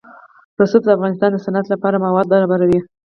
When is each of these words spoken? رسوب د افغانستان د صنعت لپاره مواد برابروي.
رسوب 0.59 0.81
د 0.85 0.89
افغانستان 0.97 1.29
د 1.33 1.37
صنعت 1.45 1.65
لپاره 1.73 2.01
مواد 2.05 2.25
برابروي. 2.33 2.79